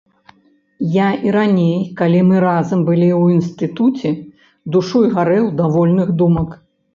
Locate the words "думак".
6.25-6.49